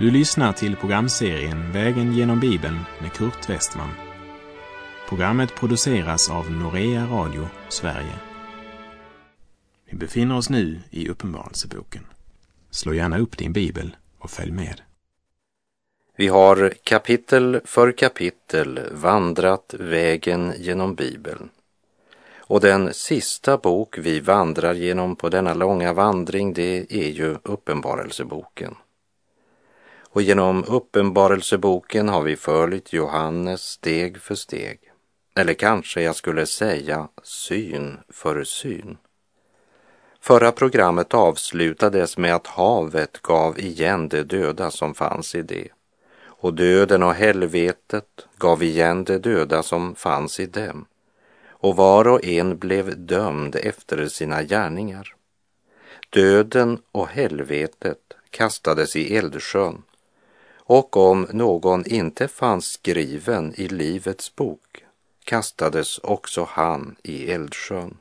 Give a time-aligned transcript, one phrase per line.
[0.00, 3.90] Du lyssnar till programserien Vägen genom Bibeln med Kurt Westman.
[5.08, 8.14] Programmet produceras av Norea Radio Sverige.
[9.90, 12.06] Vi befinner oss nu i Uppenbarelseboken.
[12.70, 14.80] Slå gärna upp din bibel och följ med.
[16.16, 21.48] Vi har kapitel för kapitel vandrat vägen genom Bibeln.
[22.38, 28.74] Och den sista bok vi vandrar genom på denna långa vandring, det är ju Uppenbarelseboken.
[30.12, 34.78] Och genom Uppenbarelseboken har vi följt Johannes steg för steg.
[35.36, 38.96] Eller kanske jag skulle säga syn för syn.
[40.20, 45.68] Förra programmet avslutades med att havet gav igen det döda som fanns i det.
[46.22, 50.86] Och döden och helvetet gav igen det döda som fanns i dem.
[51.48, 55.14] Och var och en blev dömd efter sina gärningar.
[56.10, 57.98] Döden och helvetet
[58.30, 59.82] kastades i eldsjön
[60.70, 64.84] och om någon inte fanns skriven i Livets bok
[65.24, 67.96] kastades också han i eldsjön.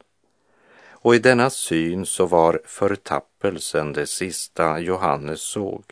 [0.90, 5.84] Och i denna syn så var förtappelsen det sista Johannes såg.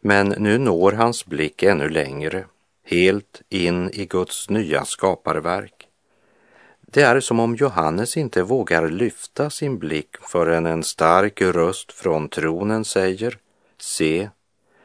[0.00, 2.44] Men nu når hans blick ännu längre,
[2.84, 5.88] helt in i Guds nya skaparverk.
[6.80, 12.28] Det är som om Johannes inte vågar lyfta sin blick förrän en stark röst från
[12.28, 13.38] tronen säger
[13.78, 14.28] Se,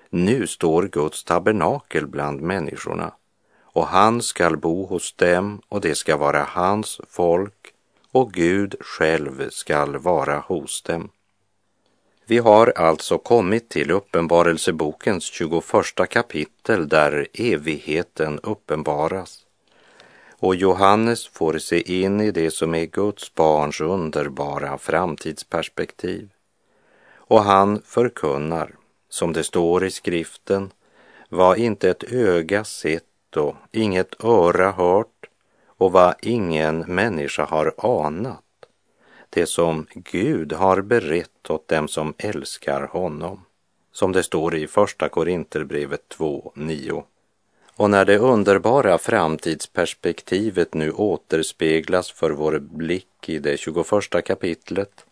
[0.10, 3.12] nu står Guds tabernakel bland människorna
[3.64, 7.74] och han skall bo hos dem och det ska vara hans folk
[8.12, 11.10] och Gud själv skall vara hos dem.
[12.26, 15.64] Vi har alltså kommit till Uppenbarelsebokens 21
[16.10, 19.46] kapitel där evigheten uppenbaras.
[20.32, 26.30] Och Johannes får se in i det som är Guds barns underbara framtidsperspektiv.
[27.16, 28.76] Och han förkunnar
[29.10, 30.72] som det står i skriften,
[31.30, 35.30] vad inte ett öga sett och inget öra hört
[35.68, 38.44] och vad ingen människa har anat,
[39.30, 43.46] det som Gud har berett åt dem som älskar honom,
[43.92, 47.04] som det står i Första Korinterbrevet 2.9.
[47.76, 53.86] Och när det underbara framtidsperspektivet nu återspeglas för vår blick i det 21
[54.26, 55.06] kapitlet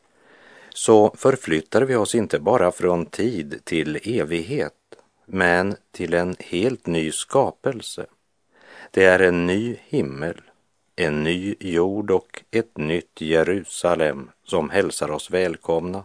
[0.78, 4.74] så förflyttar vi oss inte bara från tid till evighet,
[5.26, 8.06] men till en helt ny skapelse.
[8.92, 10.42] Det är en ny himmel,
[10.96, 16.04] en ny jord och ett nytt Jerusalem som hälsar oss välkomna.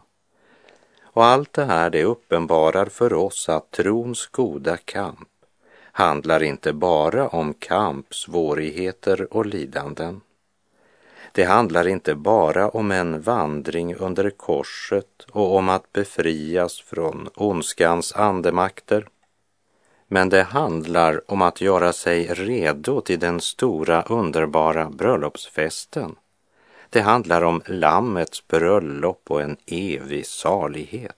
[1.03, 5.29] Och allt det här det uppenbarar för oss att trons goda kamp
[5.93, 10.21] handlar inte bara om kamp, svårigheter och lidanden.
[11.35, 18.13] Det handlar inte bara om en vandring under korset och om att befrias från ondskans
[18.13, 19.09] andemakter.
[20.09, 26.17] Men det handlar om att göra sig redo till den stora underbara bröllopsfesten.
[26.91, 31.17] Det handlar om Lammets bröllop och en evig salighet.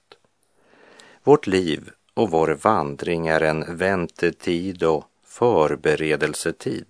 [1.24, 6.86] Vårt liv och vår vandring är en väntetid och förberedelsetid.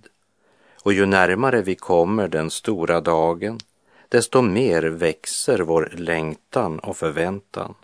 [0.84, 3.58] Och ju närmare vi kommer den stora dagen,
[4.08, 7.74] desto mer växer vår längtan och förväntan.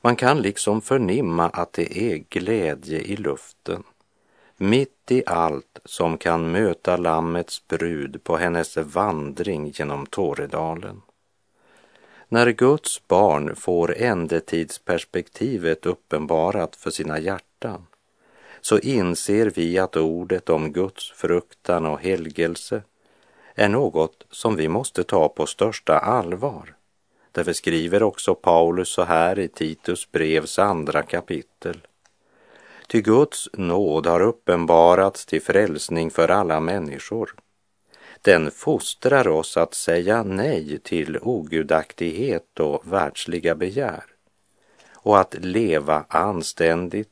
[0.00, 3.82] Man kan liksom förnimma att det är glädje i luften,
[4.56, 11.02] mitt i allt som kan möta Lammets brud på hennes vandring genom Tåredalen.
[12.28, 17.86] När Guds barn får ändetidsperspektivet uppenbarat för sina hjärtan
[18.60, 22.82] så inser vi att ordet om Guds fruktan och helgelse
[23.54, 26.74] är något som vi måste ta på största allvar.
[27.32, 31.86] Därför skriver också Paulus så här i Titus brevs andra kapitel.
[32.88, 37.34] Ty Guds nåd har uppenbarats till frälsning för alla människor.
[38.22, 44.04] Den fostrar oss att säga nej till ogudaktighet och världsliga begär
[44.92, 47.09] och att leva anständigt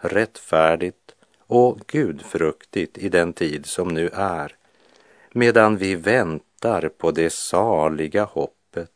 [0.00, 1.14] rättfärdigt
[1.46, 4.56] och gudfruktigt i den tid som nu är,
[5.32, 8.90] medan vi väntar på det saliga hoppet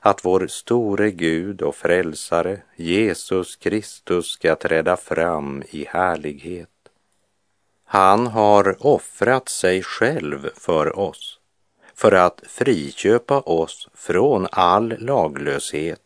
[0.00, 6.68] att vår store Gud och frälsare Jesus Kristus ska träda fram i härlighet.
[7.84, 11.38] Han har offrat sig själv för oss
[11.94, 16.03] för att friköpa oss från all laglöshet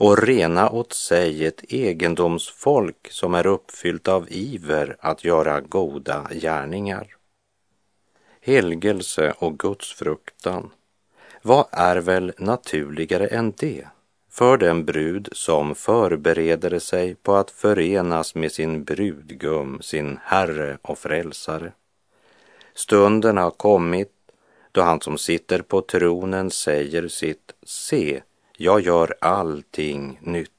[0.00, 7.16] och rena åt sig ett egendomsfolk som är uppfyllt av iver att göra goda gärningar.
[8.40, 10.70] Helgelse och gudsfruktan,
[11.42, 13.86] vad är väl naturligare än det
[14.30, 20.98] för den brud som förbereder sig på att förenas med sin brudgum, sin Herre och
[20.98, 21.72] Frälsare.
[22.74, 24.12] Stunden har kommit
[24.72, 28.22] då han som sitter på tronen säger sitt Se,
[28.62, 30.50] jag gör allting nytt.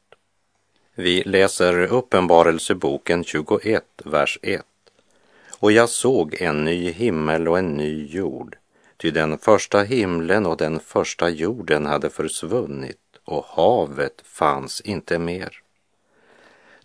[0.95, 4.65] Vi läser Uppenbarelseboken 21, vers 1.
[5.59, 8.57] Och jag såg en ny himmel och en ny jord,
[8.98, 15.62] ty den första himlen och den första jorden hade försvunnit och havet fanns inte mer.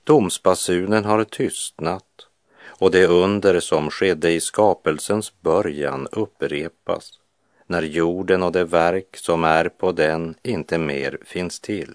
[0.05, 2.27] Domsbasunen har tystnat
[2.65, 7.21] och det under som skedde i skapelsens början upprepas
[7.67, 11.95] när jorden och det verk som är på den inte mer finns till.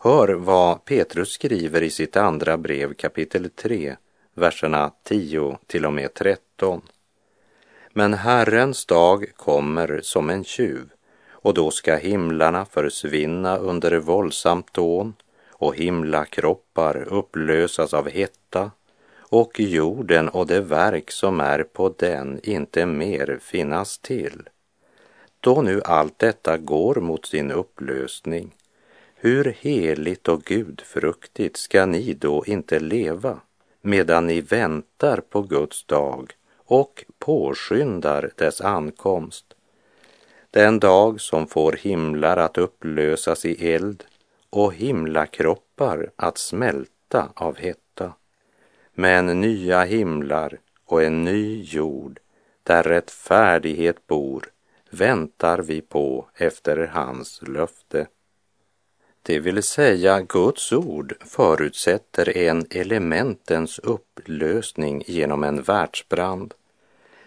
[0.00, 3.96] Hör vad Petrus skriver i sitt andra brev kapitel 3,
[4.34, 6.82] verserna 10 till och med 13.
[7.92, 10.90] Men Herrens dag kommer som en tjuv
[11.30, 15.14] och då ska himlarna försvinna under våldsamt dån
[15.50, 18.70] och himlakroppar upplösas av hetta
[19.18, 24.48] och jorden och det verk som är på den inte mer finnas till.
[25.40, 28.54] Då nu allt detta går mot sin upplösning,
[29.14, 33.40] hur heligt och gudfruktigt ska ni då inte leva
[33.80, 39.54] medan ni väntar på Guds dag och påskyndar dess ankomst?
[40.50, 44.04] Den dag som får himlar att upplösas i eld
[44.50, 48.12] och himlakroppar att smälta av hetta.
[48.94, 52.20] Men nya himlar och en ny jord
[52.62, 54.48] där rättfärdighet bor
[54.90, 58.06] väntar vi på efter hans löfte.
[59.22, 66.54] Det vill säga Guds ord förutsätter en elementens upplösning genom en världsbrand.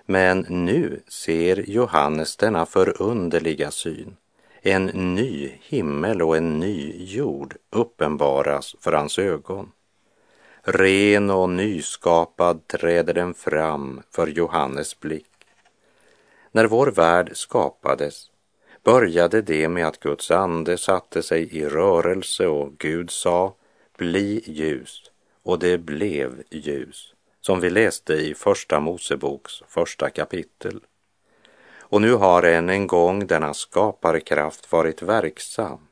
[0.06, 4.16] Men nu ser Johannes denna förunderliga syn.
[4.62, 4.86] En
[5.16, 9.72] ny himmel och en ny jord uppenbaras för hans ögon.
[10.64, 15.31] Ren och nyskapad träder den fram för Johannes blick.
[16.52, 18.32] När vår värld skapades
[18.84, 23.56] började det med att Guds ande satte sig i rörelse och Gud sa
[23.98, 25.12] bli ljus
[25.44, 30.80] och det blev ljus som vi läste i Första Moseboks första kapitel.
[31.80, 35.88] Och nu har än en gång denna skaparkraft varit verksam.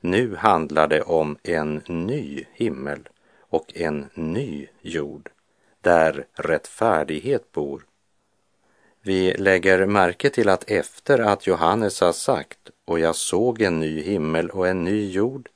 [0.00, 3.08] Nu handlar det om en ny himmel
[3.40, 5.30] och en ny jord
[5.80, 7.86] där rättfärdighet bor
[9.06, 14.02] vi lägger märke till att efter att Johannes har sagt och jag såg en ny
[14.02, 15.48] himmel och en ny jord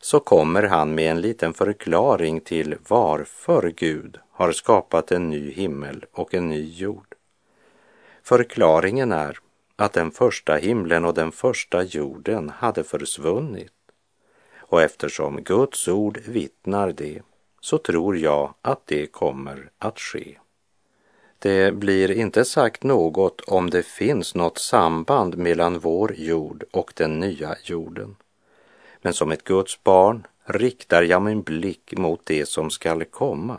[0.00, 6.04] så kommer han med en liten förklaring till varför Gud har skapat en ny himmel
[6.12, 7.14] och en ny jord.
[8.22, 9.38] Förklaringen är
[9.76, 13.72] att den första himlen och den första jorden hade försvunnit.
[14.58, 17.22] Och eftersom Guds ord vittnar det
[17.60, 20.38] så tror jag att det kommer att ske.
[21.42, 27.20] Det blir inte sagt något om det finns något samband mellan vår jord och den
[27.20, 28.16] nya jorden.
[29.02, 33.58] Men som ett Guds barn riktar jag min blick mot det som skall komma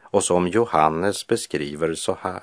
[0.00, 2.42] och som Johannes beskriver så här.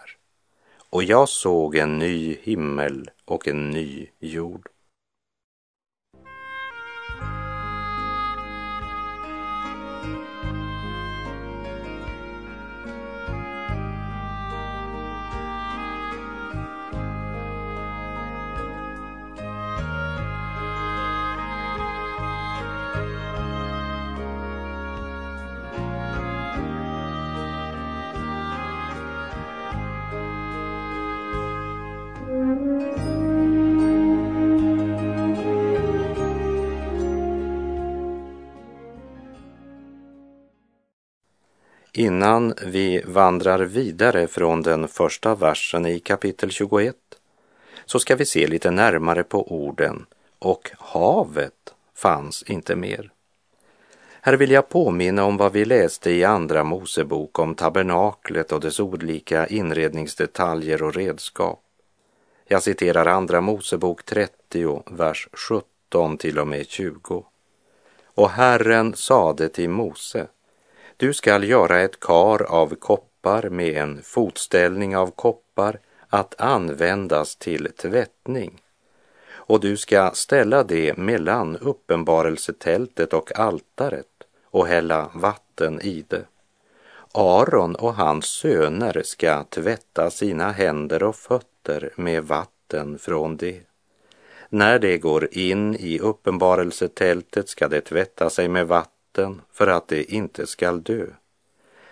[0.89, 4.69] Och jag såg en ny himmel och en ny jord.
[41.99, 46.95] Innan vi vandrar vidare från den första versen i kapitel 21
[47.85, 50.05] så ska vi se lite närmare på orden
[50.39, 53.11] och havet fanns inte mer.
[54.21, 58.79] Här vill jag påminna om vad vi läste i Andra Mosebok om tabernaklet och dess
[58.79, 61.63] olika inredningsdetaljer och redskap.
[62.47, 67.25] Jag citerar Andra Mosebok 30, vers 17 till och med 20.
[68.03, 70.27] Och Herren sade till Mose
[70.99, 75.79] du skall göra ett kar av koppar med en fotställning av koppar
[76.09, 78.61] att användas till tvättning.
[79.31, 84.05] Och du ska ställa det mellan uppenbarelsetältet och altaret
[84.43, 86.25] och hälla vatten i det.
[87.11, 93.61] Aron och hans söner ska tvätta sina händer och fötter med vatten från det.
[94.49, 98.98] När det går in i uppenbarelsetältet ska det tvätta sig med vatten
[99.53, 101.05] för att det inte skall dö.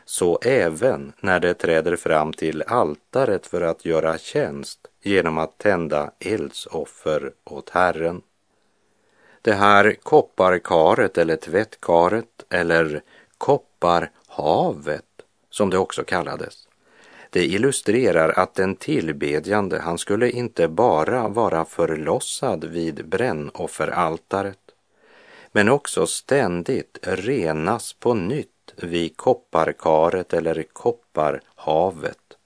[0.05, 6.11] Så även när det träder fram till altaret för att göra tjänst genom att tända
[6.19, 8.21] eldsoffer åt Herren.
[9.41, 13.01] Det här kopparkaret eller tvättkaret eller
[13.37, 15.05] kopparhavet
[15.49, 16.67] som det också kallades.
[17.29, 24.57] Det illustrerar att den tillbedjande, han skulle inte bara vara förlossad vid brännofferaltaret,
[25.57, 32.37] men också ständigt renas på nytt vid kopparkaret eller kopparhavet.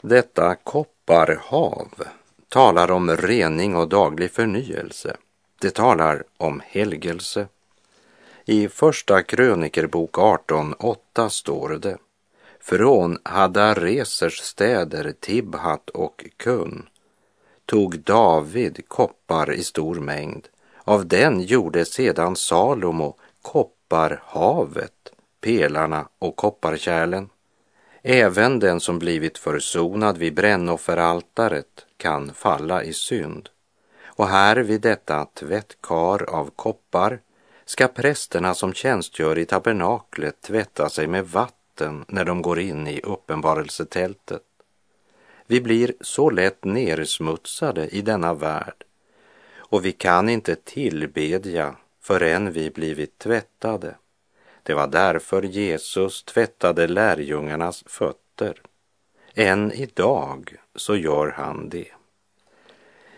[0.00, 1.88] Detta kopparhav
[2.48, 5.16] talar om rening och daglig förnyelse.
[5.60, 7.48] Det talar om helgelse.
[8.44, 11.98] I Första krönikerbok 18.8 står det
[12.60, 16.88] från Hadaresers städer Tibhat och Kun
[17.66, 20.48] tog David koppar i stor mängd.
[20.88, 27.28] Av den gjorde sedan Salomo kopparhavet, pelarna och kopparkärlen.
[28.02, 33.48] Även den som blivit försonad vid brännofferaltaret kan falla i synd.
[34.04, 37.20] Och här vid detta tvättkar av koppar
[37.64, 43.00] ska prästerna som tjänstgör i tabernaklet tvätta sig med vatten när de går in i
[43.00, 44.42] uppenbarelsetältet.
[45.46, 48.85] Vi blir så lätt nersmutsade i denna värld
[49.68, 53.94] och vi kan inte tillbedja förrän vi blivit tvättade.
[54.62, 58.62] Det var därför Jesus tvättade lärjungarnas fötter.
[59.34, 61.88] Än idag så gör han det.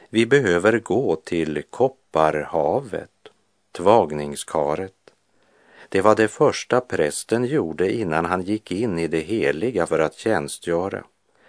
[0.09, 3.11] Vi behöver gå till Kopparhavet
[3.73, 4.93] tvagningskaret.
[5.89, 10.15] Det var det första prästen gjorde innan han gick in i det heliga för att
[10.15, 11.05] tjänstgöra.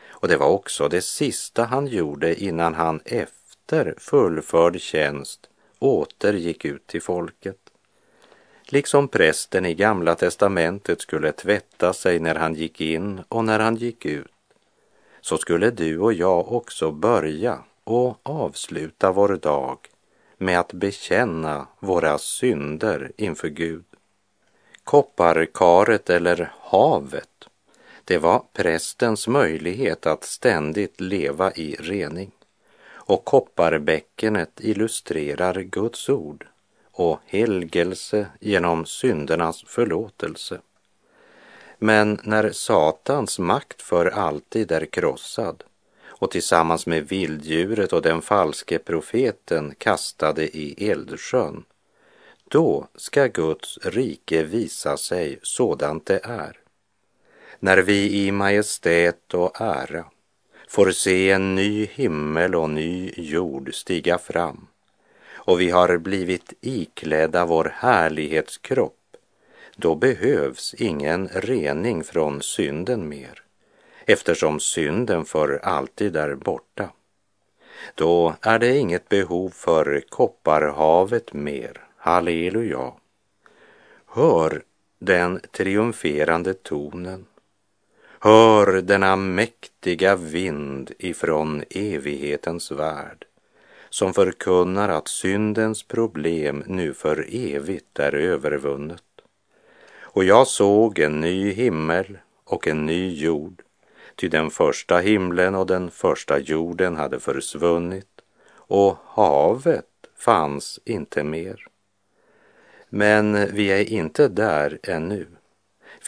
[0.09, 3.38] Och det var också det sista han gjorde innan han efter
[3.97, 5.49] fullförd tjänst
[5.79, 7.57] återgick ut till folket.
[8.63, 13.75] Liksom prästen i Gamla testamentet skulle tvätta sig när han gick in och när han
[13.75, 14.31] gick ut,
[15.21, 19.77] så skulle du och jag också börja och avsluta vår dag
[20.37, 23.83] med att bekänna våra synder inför Gud.
[24.83, 27.47] Kopparkaret eller havet,
[28.03, 32.31] det var prästens möjlighet att ständigt leva i rening.
[33.09, 36.47] Och kopparbäckenet illustrerar Guds ord
[36.91, 40.61] och helgelse genom syndernas förlåtelse.
[41.77, 45.63] Men när Satans makt för alltid är krossad
[46.07, 51.63] och tillsammans med vilddjuret och den falske profeten kastade i eldsjön.
[52.47, 56.59] Då ska Guds rike visa sig sådant det är.
[57.59, 60.05] När vi i majestät och ära
[60.69, 64.67] får se en ny himmel och ny jord stiga fram
[65.49, 68.95] och vi har blivit iklädda vår härlighetskropp,
[69.75, 73.43] då behövs ingen rening från synden mer
[74.05, 76.89] eftersom synden för alltid är borta.
[77.95, 81.81] Då är det inget behov för kopparhavet mer.
[81.97, 82.93] Halleluja.
[84.05, 84.63] Hör
[84.99, 87.25] den triumferande tonen.
[88.21, 93.25] Hör denna mäktiga vind ifrån evighetens värld
[93.89, 99.03] som förkunnar att syndens problem nu för evigt är övervunnet.
[99.99, 103.63] Och jag såg en ny himmel och en ny jord
[104.19, 108.21] Ty den första himlen och den första jorden hade försvunnit
[108.51, 109.85] och havet
[110.17, 111.67] fanns inte mer.
[112.89, 115.27] Men vi är inte där ännu.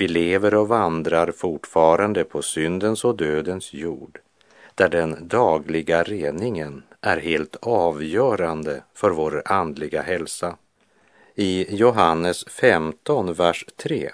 [0.01, 4.19] Vi lever och vandrar fortfarande på syndens och dödens jord,
[4.75, 10.57] där den dagliga reningen är helt avgörande för vår andliga hälsa.
[11.35, 14.11] I Johannes 15, vers 3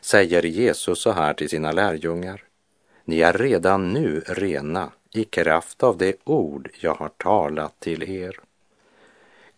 [0.00, 2.42] säger Jesus så här till sina lärjungar.
[3.04, 8.40] Ni är redan nu rena i kraft av det ord jag har talat till er.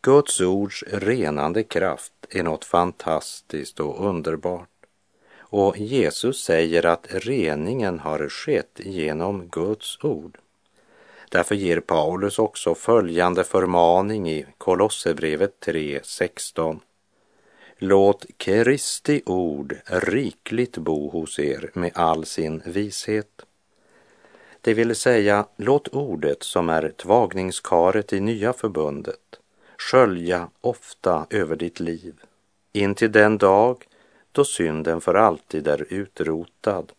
[0.00, 4.71] Guds ords renande kraft är något fantastiskt och underbart.
[5.52, 10.38] Och Jesus säger att reningen har skett genom Guds ord.
[11.30, 16.80] Därför ger Paulus också följande förmaning i Kolosserbrevet 3.16.
[17.78, 23.42] Låt Kristi ord rikligt bo hos er med all sin vishet.
[24.60, 29.40] Det vill säga, låt ordet som är tvagningskaret i nya förbundet
[29.78, 32.14] skölja ofta över ditt liv
[32.72, 33.86] in till den dag
[34.32, 36.92] då synden för alltid är utrotad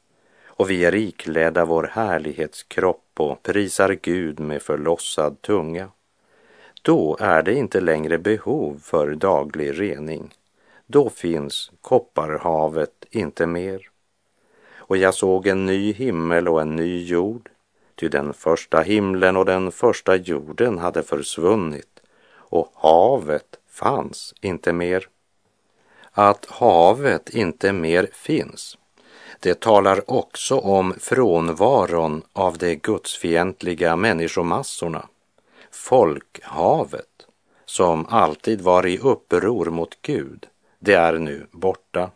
[0.48, 5.90] och vi är iklädda vår härlighetskropp och prisar Gud med förlossad tunga.
[6.82, 10.34] då är det inte längre behov för daglig rening.
[10.88, 13.90] Då finns kopparhavet inte mer.
[14.76, 17.50] Och jag såg en ny himmel och en ny jord,
[17.96, 22.00] ty den första himlen och den första jorden hade försvunnit
[22.36, 25.08] och havet fanns inte mer.
[26.14, 28.78] Att havet inte mer finns,
[29.40, 35.08] det talar också om frånvaron av de gudsfientliga människomassorna
[35.76, 37.28] folkhavet,
[37.66, 40.48] som alltid var i uppror mot Gud,
[40.80, 42.12] det är nu borta.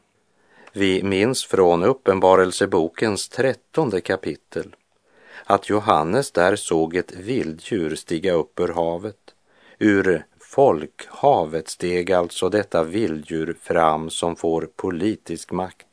[0.74, 4.76] Vi minns från Uppenbarelsebokens trettonde kapitel
[5.44, 9.36] att Johannes där såg ett vilddjur stiga upp ur havet.
[9.80, 15.88] Ur folkhavet steg alltså detta vilddjur fram som får politisk makt.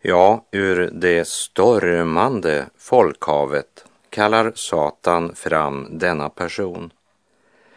[0.00, 6.92] Ja, ur det stormande folkhavet kallar Satan fram denna person.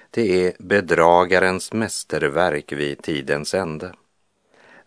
[0.09, 3.93] Det är bedragarens mästerverk vid tidens ände.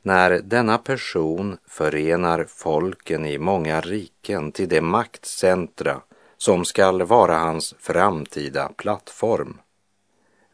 [0.02, 6.00] När denna person förenar folken i många riken till det maktcentra
[6.36, 9.58] som skall vara hans framtida plattform.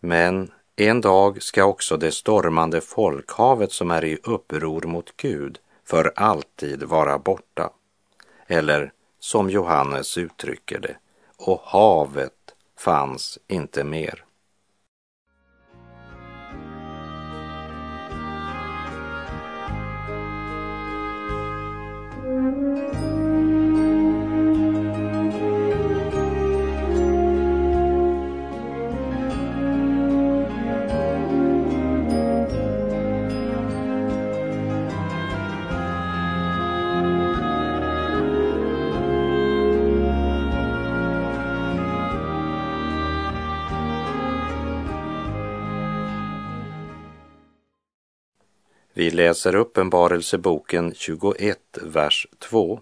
[0.00, 6.12] Men en dag ska också det stormande folkhavet som är i uppror mot Gud för
[6.16, 7.70] alltid vara borta.
[8.46, 10.96] Eller som Johannes uttrycker det,
[11.36, 12.32] och havet
[12.78, 14.24] fanns inte mer.
[48.98, 52.80] Vi läser Uppenbarelseboken 21, vers 2.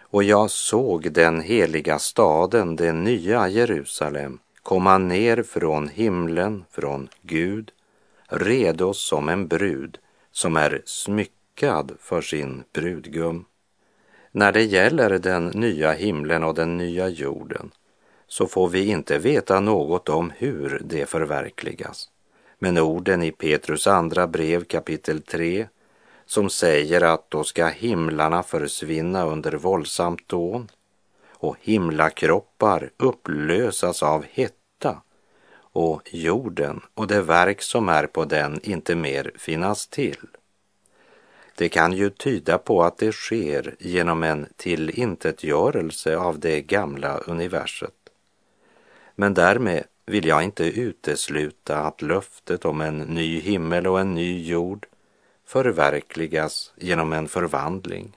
[0.00, 7.72] Och jag såg den heliga staden, det nya Jerusalem, komma ner från himlen, från Gud,
[8.28, 9.98] redo som en brud
[10.32, 13.44] som är smyckad för sin brudgum.
[14.32, 17.70] När det gäller den nya himlen och den nya jorden
[18.26, 22.10] så får vi inte veta något om hur det förverkligas.
[22.58, 25.66] Men orden i Petrus andra brev kapitel 3
[26.26, 30.68] som säger att då ska himlarna försvinna under våldsamt dån
[31.30, 35.02] och himlakroppar upplösas av hetta
[35.58, 40.26] och jorden och det verk som är på den inte mer finnas till.
[41.54, 47.94] Det kan ju tyda på att det sker genom en tillintetgörelse av det gamla universet.
[49.14, 54.48] Men därmed vill jag inte utesluta att löftet om en ny himmel och en ny
[54.48, 54.86] jord
[55.46, 58.16] förverkligas genom en förvandling.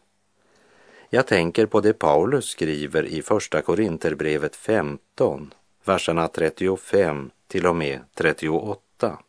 [1.10, 8.00] Jag tänker på det Paulus skriver i Första Korinterbrevet 15, verserna 35 till och med
[8.14, 9.20] 38.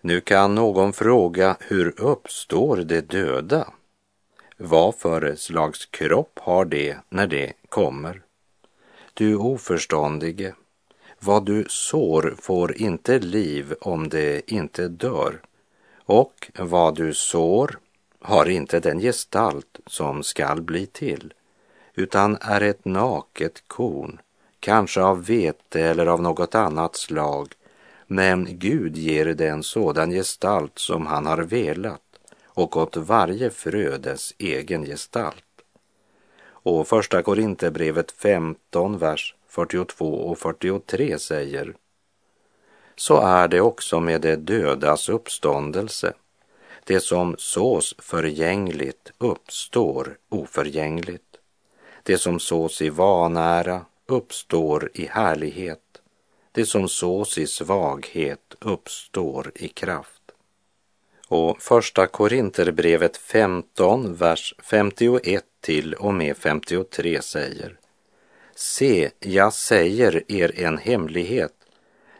[0.00, 3.68] Nu kan någon fråga, hur uppstår de döda?
[4.56, 8.22] Vad för slags kropp har det när det kommer?
[9.14, 10.54] Du oförståndige,
[11.20, 15.40] vad du sår får inte liv om det inte dör.
[16.04, 17.78] Och vad du sår
[18.20, 21.34] har inte den gestalt som skall bli till,
[21.94, 24.20] utan är ett naket korn,
[24.60, 27.52] kanske av vete eller av något annat slag,
[28.06, 32.02] men Gud ger det en sådan gestalt som han har velat
[32.46, 35.44] och åt varje frödes egen gestalt.
[36.48, 41.74] Och första Korinthierbrevet 15, vers 42 och 43 säger
[42.96, 46.12] Så är det också med det dödas uppståndelse.
[46.84, 51.36] Det som sås förgängligt uppstår oförgängligt.
[52.02, 56.02] Det som sås i vanära uppstår i härlighet.
[56.52, 60.22] Det som sås i svaghet uppstår i kraft.
[61.28, 67.76] Och första Korinterbrevet 15, vers 51 till och med 53 säger
[68.58, 71.52] Se, jag säger er en hemlighet.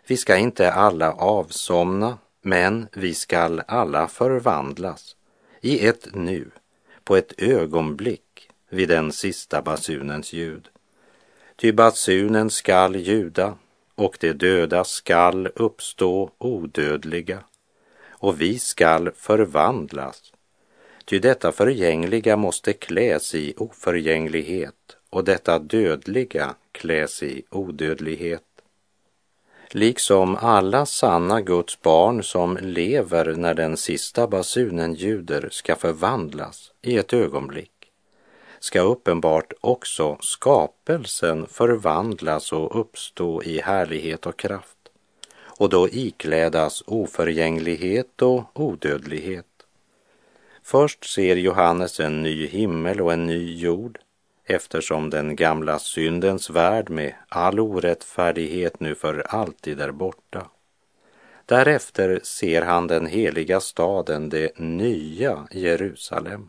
[0.06, 5.16] Vi ska inte alla avsomna, men vi skall alla förvandlas
[5.60, 6.50] i ett nu,
[7.04, 10.68] på ett ögonblick, vid den sista basunens ljud.
[11.56, 13.54] Ty basunen skall ljuda
[13.94, 17.44] och de döda skall uppstå odödliga
[18.08, 20.32] och vi skall förvandlas.
[21.04, 28.42] Ty detta förgängliga måste kläs i oförgänglighet och detta dödliga kläs i odödlighet.
[29.70, 36.96] liksom alla sanna Guds barn som lever när den sista basunen ljuder ska förvandlas i
[36.98, 37.90] ett ögonblick,
[38.58, 44.78] ska uppenbart också skapelsen förvandlas och uppstå i härlighet och kraft
[45.38, 49.46] och då iklädas oförgänglighet och odödlighet.
[50.62, 53.98] Först ser Johannes en ny himmel och en ny jord
[54.46, 60.50] eftersom den gamla syndens värld med all orättfärdighet nu för alltid är borta.
[61.46, 66.48] Därefter ser han den heliga staden, det nya Jerusalem.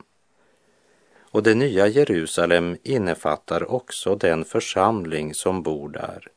[1.32, 6.28] Och det nya Jerusalem innefattar också den församling som bor där,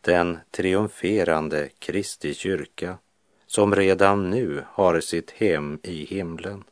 [0.00, 2.98] den triumferande Kristi kyrka
[3.46, 6.64] som redan nu har sitt hem i himlen.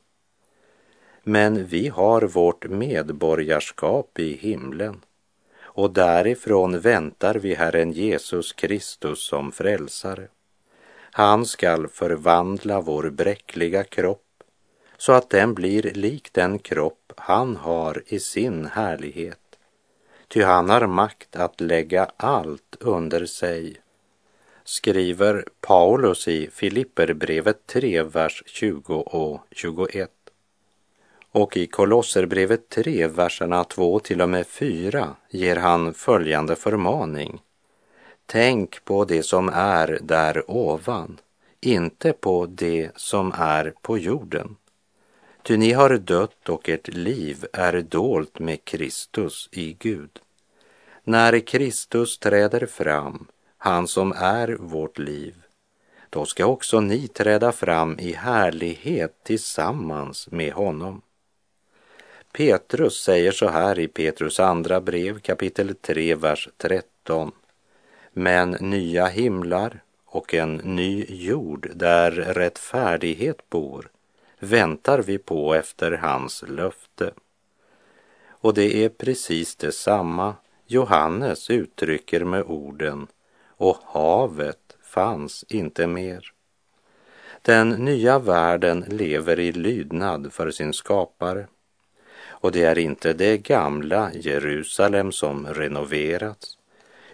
[1.28, 5.00] Men vi har vårt medborgarskap i himlen
[5.62, 10.28] och därifrån väntar vi Herren Jesus Kristus som frälsare.
[11.10, 14.42] Han skall förvandla vår bräckliga kropp
[14.96, 19.58] så att den blir lik den kropp han har i sin härlighet.
[20.28, 23.76] Ty han har makt att lägga allt under sig,
[24.64, 30.10] skriver Paulus i Filipperbrevet 3, vers 20 och 21.
[31.36, 37.40] Och i Kolosserbrevet 3, verserna 2 till och med 4 ger han följande förmaning.
[38.26, 41.20] Tänk på det som är där ovan,
[41.60, 44.56] inte på det som är på jorden.
[45.42, 50.18] Ty ni har dött och ert liv är dolt med Kristus i Gud.
[51.04, 53.26] När Kristus träder fram,
[53.58, 55.34] han som är vårt liv,
[56.10, 61.02] då ska också ni träda fram i härlighet tillsammans med honom.
[62.36, 67.32] Petrus säger så här i Petrus andra brev kapitel 3, vers 13.
[68.12, 73.88] Men nya himlar och en ny jord där rättfärdighet bor
[74.38, 77.12] väntar vi på efter hans löfte.
[78.28, 80.34] Och det är precis detsamma
[80.66, 83.06] Johannes uttrycker med orden
[83.46, 86.32] och havet fanns inte mer.
[87.42, 91.46] Den nya världen lever i lydnad för sin skapare
[92.46, 96.58] och det är inte det gamla Jerusalem som renoverats,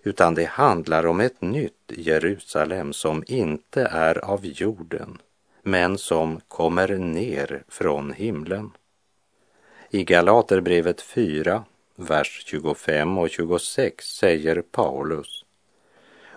[0.03, 5.19] utan det handlar om ett nytt Jerusalem som inte är av jorden,
[5.63, 8.71] men som kommer ner från himlen.
[9.91, 11.65] I Galaterbrevet 4,
[11.97, 15.45] vers 25 och 26 säger Paulus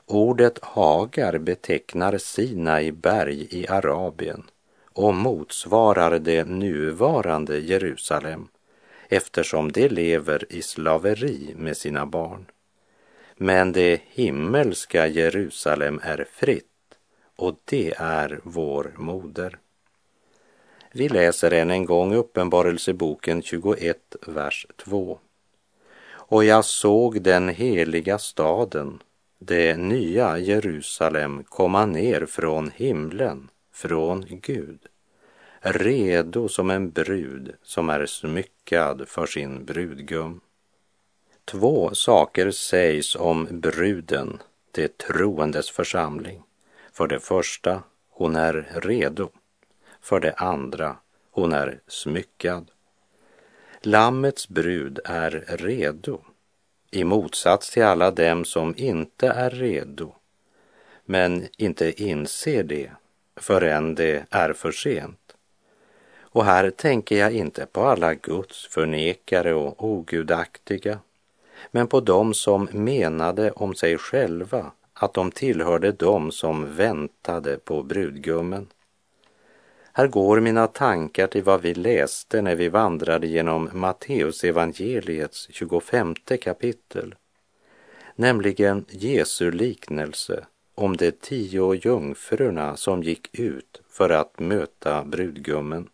[0.06, 4.44] Ordet Hagar betecknar Sinai berg i Arabien
[4.94, 8.48] och motsvarar det nuvarande Jerusalem
[9.10, 12.46] eftersom de lever i slaveri med sina barn.
[13.38, 16.66] Men det himmelska Jerusalem är fritt
[17.36, 19.58] och det är vår moder.
[20.92, 25.20] Vi läser än en gång Uppenbarelseboken 21, vers 2.
[26.08, 29.04] Och jag såg den heliga staden,
[29.40, 34.80] det nya Jerusalem, komma ner från himlen, från Gud
[35.66, 40.42] redo som en brud som är smyckad för sin brudgum.
[41.46, 46.44] Två saker sägs om bruden, det troendes församling.
[46.94, 49.30] För det första, hon är redo.
[50.02, 50.98] För det andra,
[51.32, 52.72] hon är smyckad.
[53.82, 56.22] Lammets brud är redo,
[56.92, 60.16] i motsats till alla dem som inte är redo,
[61.06, 62.92] men inte inser det
[63.36, 65.25] förrän det är för sent.
[66.36, 71.00] Och här tänker jag inte på alla Guds förnekare och ogudaktiga,
[71.72, 77.84] men på dem som menade om sig själva att de tillhörde dem som väntade på
[77.84, 78.68] brudgummen.
[79.94, 86.16] Här går mina tankar till vad vi läste när vi vandrade genom Matteus evangeliets 25
[86.42, 87.16] kapitel,
[88.16, 90.46] nämligen Jesu liknelse
[90.76, 95.90] om de tio jungfrurna som gick ut för att möta brudgummen.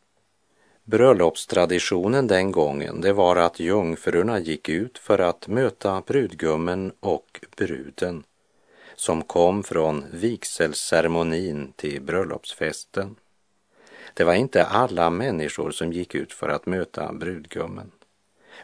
[0.86, 8.24] Bröllopstraditionen den gången, det var att jungfrurna gick ut för att möta brudgummen och bruden
[8.96, 13.15] som kom från vigselceremonin till bröllopsfesten.
[14.13, 17.91] Det var inte alla människor som gick ut för att möta brudgummen,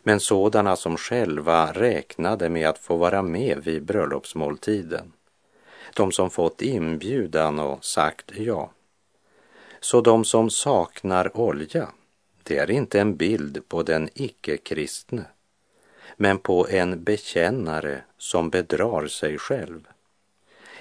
[0.04, 5.14] men sådana som själva räknade med att få vara med vid bröllopsmåltiden.
[5.96, 8.72] De som fått inbjudan och sagt ja.
[9.80, 11.88] Så de som saknar olja
[12.48, 15.26] det är inte en bild på den icke-kristne,
[16.18, 19.88] men på en bekännare som bedrar sig själv.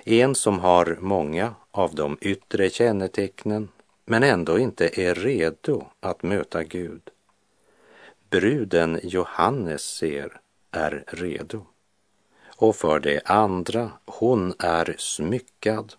[0.05, 3.69] En som har många av de yttre kännetecknen
[4.05, 7.11] men ändå inte är redo att möta Gud.
[8.31, 11.67] Bruden Johannes ser är redo.
[12.57, 15.95] Och för det andra, hon är smyckad.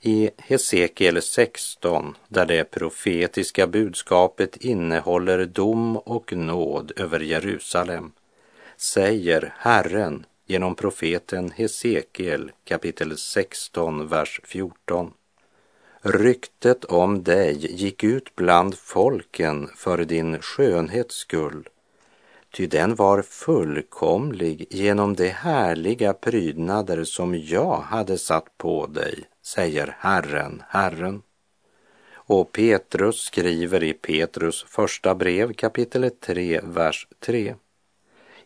[0.00, 8.12] I Hesekiel 16, där det profetiska budskapet innehåller dom och nåd över Jerusalem,
[8.76, 15.12] säger Herren genom profeten Hesekiel kapitel 16, vers 14.
[16.02, 21.68] Ryktet om dig gick ut bland folken för din skönhets skull,
[22.52, 29.96] ty den var fullkomlig genom de härliga prydnader som jag hade satt på dig, säger
[29.98, 31.22] Herren, Herren.
[32.14, 37.54] Och Petrus skriver i Petrus första brev kapitel 3, vers 3.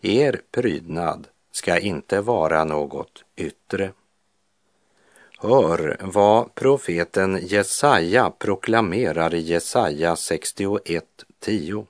[0.00, 3.92] Er prydnad ska inte vara något yttre.
[5.38, 11.86] Hör vad profeten Jesaja proklamerar i Jesaja 61.10.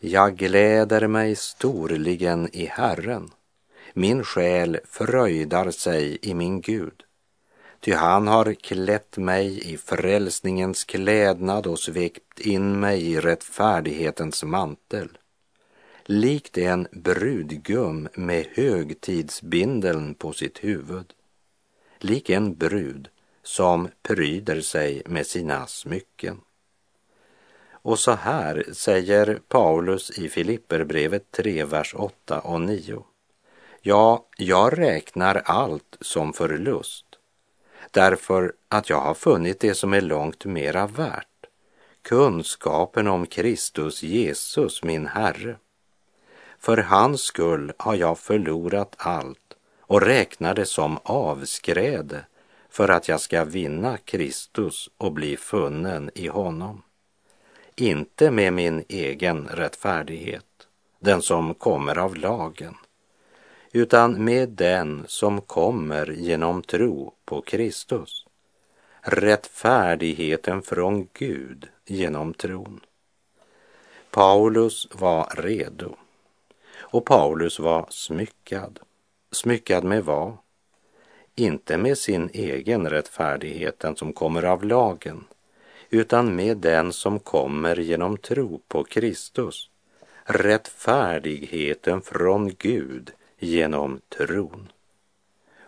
[0.00, 3.30] Jag gläder mig storligen i Herren.
[3.92, 7.04] Min själ fröjdar sig i min Gud.
[7.80, 15.08] Ty han har klätt mig i frälsningens klädnad och svept in mig i rättfärdighetens mantel.
[16.04, 21.12] Likt en brudgum med högtidsbindeln på sitt huvud
[22.02, 23.08] lik en brud
[23.42, 26.40] som pryder sig med sina smycken.
[27.70, 33.04] Och så här säger Paulus i Filipperbrevet 3, vers 8 och 9.
[33.82, 37.09] Ja, jag räknar allt som förlust
[37.90, 41.26] därför att jag har funnit det som är långt mera värt,
[42.02, 45.56] kunskapen om Kristus Jesus, min Herre.
[46.58, 52.24] För hans skull har jag förlorat allt och räknar det som avskräde
[52.70, 56.82] för att jag ska vinna Kristus och bli funnen i honom.
[57.76, 60.44] Inte med min egen rättfärdighet,
[60.98, 62.74] den som kommer av lagen,
[63.72, 68.26] utan med den som kommer genom tro på Kristus.
[69.00, 72.80] Rättfärdigheten från Gud genom tron.
[74.10, 75.96] Paulus var redo
[76.78, 78.78] och Paulus var smyckad.
[79.32, 80.36] Smyckad med vad?
[81.34, 85.24] Inte med sin egen rättfärdighet, den som kommer av lagen,
[85.90, 89.70] utan med den som kommer genom tro på Kristus,
[90.24, 94.72] rättfärdigheten från Gud genom tron.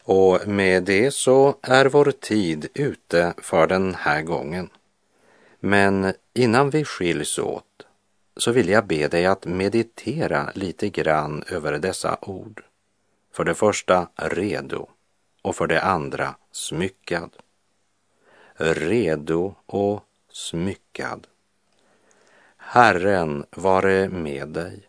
[0.04, 4.70] Och med det så är vår tid ute för den här gången.
[5.60, 7.86] Men innan vi skiljs åt
[8.36, 12.64] så vill jag be dig att meditera lite grann över dessa ord.
[13.32, 14.88] För det första redo
[15.42, 17.30] och för det andra smyckad.
[18.54, 21.26] Redo och smyckad.
[22.56, 24.88] Herren vare med dig.